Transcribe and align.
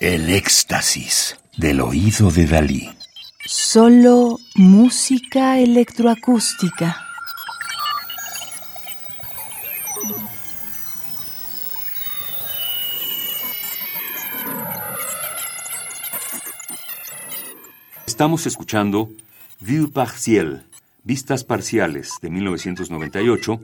El 0.00 0.30
éxtasis 0.30 1.36
del 1.56 1.80
oído 1.80 2.30
de 2.30 2.46
Dalí. 2.46 2.88
Solo 3.44 4.38
música 4.54 5.58
electroacústica. 5.58 7.04
Estamos 18.06 18.46
escuchando 18.46 19.10
Vue 19.58 19.88
Partiel, 19.88 20.62
Vistas 21.02 21.42
Parciales, 21.42 22.12
de 22.22 22.30
1998, 22.30 23.60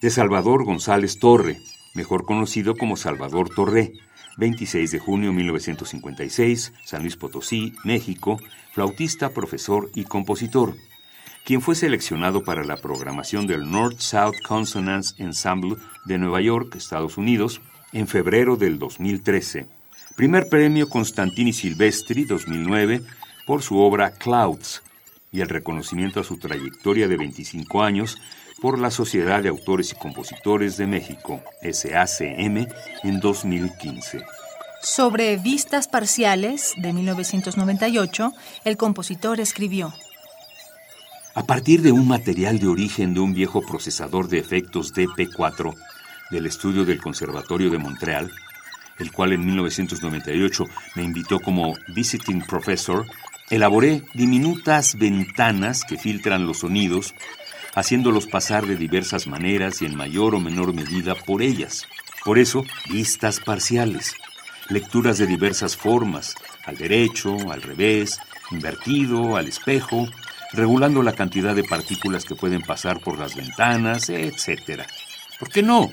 de 0.00 0.10
Salvador 0.10 0.64
González 0.64 1.18
Torre, 1.18 1.58
mejor 1.92 2.24
conocido 2.24 2.74
como 2.74 2.96
Salvador 2.96 3.50
Torre, 3.54 3.92
26 4.36 4.90
de 4.90 4.98
junio 4.98 5.30
de 5.30 5.36
1956, 5.36 6.72
San 6.84 7.02
Luis 7.02 7.16
Potosí, 7.16 7.74
México, 7.84 8.40
flautista, 8.72 9.30
profesor 9.30 9.90
y 9.94 10.04
compositor, 10.04 10.74
quien 11.44 11.60
fue 11.60 11.74
seleccionado 11.74 12.42
para 12.42 12.64
la 12.64 12.76
programación 12.76 13.46
del 13.46 13.70
North-South 13.70 14.36
Consonance 14.46 15.14
Ensemble 15.22 15.76
de 16.04 16.18
Nueva 16.18 16.40
York, 16.40 16.74
Estados 16.74 17.18
Unidos, 17.18 17.60
en 17.92 18.08
febrero 18.08 18.56
del 18.56 18.78
2013. 18.78 19.66
Primer 20.16 20.48
premio 20.48 20.88
Constantini 20.88 21.52
Silvestri 21.52 22.24
2009 22.24 23.02
por 23.46 23.62
su 23.62 23.78
obra 23.78 24.10
Clouds 24.10 24.82
y 25.32 25.40
el 25.40 25.48
reconocimiento 25.48 26.20
a 26.20 26.24
su 26.24 26.38
trayectoria 26.38 27.08
de 27.08 27.16
25 27.16 27.82
años 27.82 28.18
por 28.60 28.78
la 28.78 28.90
Sociedad 28.90 29.42
de 29.42 29.48
Autores 29.48 29.92
y 29.92 29.94
Compositores 29.96 30.76
de 30.76 30.86
México, 30.86 31.42
SACM, 31.62 32.66
en 33.02 33.20
2015. 33.20 34.24
Sobre 34.82 35.36
Vistas 35.38 35.88
Parciales, 35.88 36.74
de 36.76 36.92
1998, 36.92 38.32
el 38.64 38.76
compositor 38.76 39.40
escribió. 39.40 39.92
A 41.34 41.44
partir 41.44 41.82
de 41.82 41.90
un 41.90 42.06
material 42.06 42.58
de 42.58 42.68
origen 42.68 43.14
de 43.14 43.20
un 43.20 43.34
viejo 43.34 43.62
procesador 43.62 44.28
de 44.28 44.38
efectos 44.38 44.94
DP4 44.94 45.74
del 46.30 46.46
estudio 46.46 46.84
del 46.84 47.00
Conservatorio 47.00 47.70
de 47.70 47.78
Montreal, 47.78 48.30
el 48.98 49.10
cual 49.10 49.32
en 49.32 49.44
1998 49.44 50.66
me 50.94 51.02
invitó 51.02 51.40
como 51.40 51.74
visiting 51.94 52.42
professor, 52.42 53.06
elaboré 53.50 54.02
diminutas 54.14 54.96
ventanas 54.96 55.84
que 55.84 55.98
filtran 55.98 56.46
los 56.46 56.58
sonidos 56.58 57.14
haciéndolos 57.74 58.26
pasar 58.26 58.66
de 58.66 58.76
diversas 58.76 59.26
maneras 59.26 59.82
y 59.82 59.86
en 59.86 59.96
mayor 59.96 60.34
o 60.34 60.40
menor 60.40 60.72
medida 60.72 61.14
por 61.14 61.42
ellas. 61.42 61.86
Por 62.24 62.38
eso, 62.38 62.64
vistas 62.90 63.40
parciales, 63.40 64.14
lecturas 64.68 65.18
de 65.18 65.26
diversas 65.26 65.76
formas, 65.76 66.34
al 66.64 66.76
derecho, 66.76 67.36
al 67.50 67.62
revés, 67.62 68.18
invertido, 68.50 69.36
al 69.36 69.48
espejo, 69.48 70.08
regulando 70.52 71.02
la 71.02 71.12
cantidad 71.12 71.54
de 71.54 71.64
partículas 71.64 72.24
que 72.24 72.34
pueden 72.34 72.62
pasar 72.62 73.00
por 73.00 73.18
las 73.18 73.34
ventanas, 73.34 74.08
etc. 74.08 74.82
¿Por 75.38 75.50
qué 75.50 75.62
no? 75.62 75.90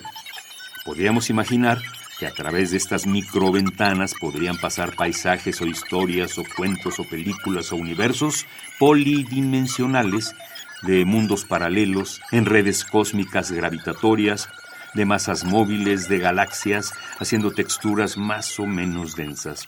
Podríamos 0.86 1.30
imaginar 1.30 1.82
que 2.20 2.28
a 2.28 2.32
través 2.32 2.70
de 2.70 2.78
estas 2.78 3.08
microventanas 3.08 4.14
podrían 4.14 4.58
pasar 4.58 4.96
paisajes 4.96 5.59
o 5.62 5.66
historias 5.66 6.38
o 6.38 6.44
cuentos 6.56 7.00
o 7.00 7.04
películas 7.04 7.72
o 7.72 7.78
universos 7.78 8.46
polidimensionales 8.78 10.36
de 10.82 11.06
mundos 11.06 11.46
paralelos, 11.46 12.22
en 12.32 12.46
redes 12.46 12.84
cósmicas 12.84 13.52
gravitatorias, 13.52 14.50
de 14.94 15.06
masas 15.06 15.44
móviles, 15.44 16.10
de 16.10 16.20
galaxias, 16.20 16.94
haciendo 17.20 17.52
texturas 17.52 18.18
más 18.18 18.59
o 18.59 18.66
menos 18.66 19.16
densas, 19.16 19.68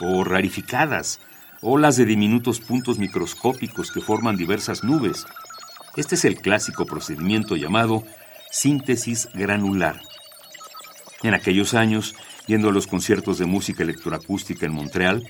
o 0.00 0.24
rarificadas, 0.24 1.20
olas 1.60 1.96
de 1.96 2.04
diminutos 2.04 2.60
puntos 2.60 2.98
microscópicos 2.98 3.92
que 3.92 4.00
forman 4.00 4.36
diversas 4.36 4.84
nubes. 4.84 5.26
Este 5.96 6.14
es 6.14 6.24
el 6.24 6.36
clásico 6.36 6.86
procedimiento 6.86 7.56
llamado 7.56 8.04
síntesis 8.50 9.28
granular. 9.34 10.00
En 11.22 11.34
aquellos 11.34 11.74
años, 11.74 12.14
yendo 12.46 12.68
a 12.68 12.72
los 12.72 12.86
conciertos 12.86 13.38
de 13.38 13.46
música 13.46 13.82
electroacústica 13.82 14.66
en 14.66 14.72
Montreal, 14.72 15.28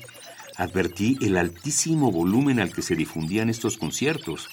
advertí 0.57 1.19
el 1.23 1.37
altísimo 1.37 2.12
volumen 2.12 2.61
al 2.61 2.73
que 2.73 2.83
se 2.83 2.95
difundían 2.95 3.49
estos 3.49 3.78
conciertos 3.78 4.49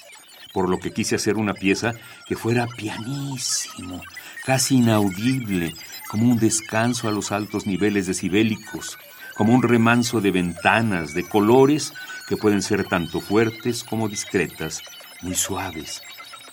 por 0.56 0.70
lo 0.70 0.78
que 0.78 0.90
quise 0.90 1.16
hacer 1.16 1.36
una 1.36 1.52
pieza 1.52 1.92
que 2.24 2.34
fuera 2.34 2.66
pianísimo, 2.66 4.02
casi 4.46 4.76
inaudible, 4.76 5.74
como 6.08 6.30
un 6.30 6.38
descanso 6.38 7.08
a 7.08 7.12
los 7.12 7.30
altos 7.30 7.66
niveles 7.66 8.06
decibélicos, 8.06 8.96
como 9.36 9.52
un 9.52 9.62
remanso 9.62 10.22
de 10.22 10.30
ventanas, 10.30 11.12
de 11.12 11.24
colores 11.24 11.92
que 12.26 12.38
pueden 12.38 12.62
ser 12.62 12.84
tanto 12.84 13.20
fuertes 13.20 13.84
como 13.84 14.08
discretas, 14.08 14.80
muy 15.20 15.34
suaves, 15.34 16.00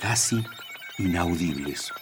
casi 0.02 0.44
inaudibles. 0.98 1.94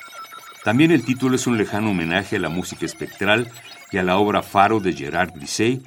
También 0.63 0.89
el 0.89 1.05
título 1.05 1.35
es 1.35 1.45
un 1.45 1.59
lejano 1.59 1.91
homenaje 1.91 2.37
a 2.37 2.39
la 2.39 2.49
música 2.49 2.83
espectral 2.83 3.51
y 3.91 3.99
a 3.99 4.03
la 4.03 4.17
obra 4.17 4.41
Faro 4.41 4.79
de 4.79 4.93
Gerard 4.93 5.33
Brisset, 5.33 5.83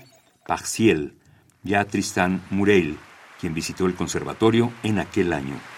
Partiel, 0.47 1.17
ya 1.65 1.85
Tristan 1.85 2.41
Murel, 2.51 2.99
quien 3.41 3.53
visitó 3.53 3.87
el 3.87 3.97
conservatorio 3.97 4.73
en 4.85 5.01
aquel 5.01 5.33
año. 5.33 5.74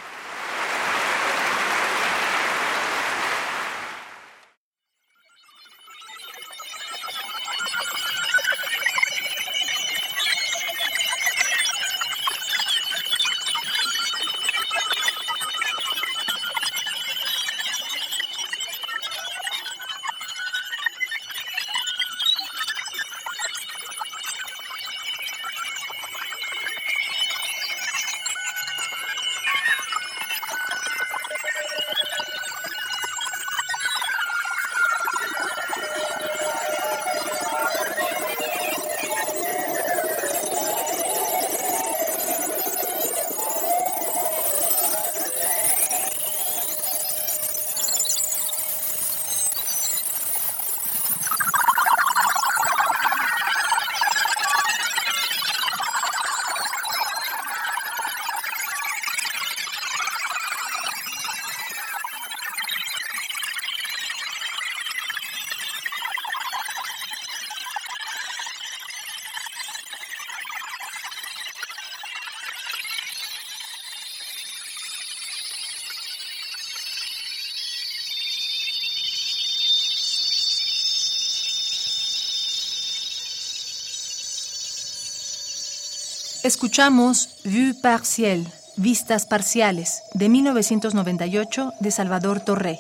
Escuchamos 86.47 87.41
Vue 87.45 87.75
Partiel, 87.75 88.47
Vistas 88.77 89.27
Parciales, 89.27 90.05
de 90.15 90.29
1998, 90.29 91.73
de 91.81 91.91
Salvador 91.91 92.39
Torre. 92.39 92.79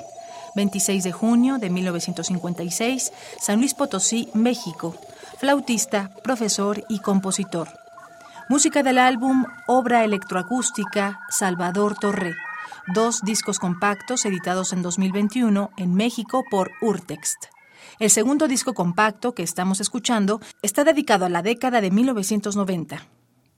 26 0.55 1.03
de 1.03 1.11
junio 1.11 1.59
de 1.59 1.69
1956, 1.69 3.13
San 3.41 3.59
Luis 3.59 3.75
Potosí, 3.75 4.29
México. 4.35 4.95
Flautista, 5.39 6.13
profesor 6.23 6.85
y 6.89 7.01
compositor. 7.01 7.67
Música 8.49 8.85
del 8.85 8.99
álbum 8.99 9.47
Obra 9.67 10.05
Electroacústica 10.05 11.19
Salvador 11.29 11.99
Torre. 11.99 12.37
Dos 12.95 13.23
discos 13.23 13.59
compactos 13.59 14.27
editados 14.27 14.73
en 14.73 14.83
2021 14.83 15.71
en 15.77 15.93
México 15.93 16.45
por 16.49 16.71
Urtext. 16.81 17.47
El 17.99 18.11
segundo 18.11 18.47
disco 18.47 18.75
compacto 18.75 19.35
que 19.35 19.43
estamos 19.43 19.81
escuchando 19.81 20.41
está 20.63 20.85
dedicado 20.85 21.25
a 21.25 21.31
la 21.31 21.43
década 21.43 21.81
de 21.81 21.91
1990. 21.91 23.16